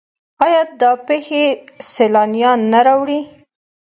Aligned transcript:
آیا 0.45 0.61
دا 0.81 0.91
پیښې 1.07 1.43
سیلانیان 1.93 2.59
نه 2.73 2.79
راوړي؟ 2.87 3.19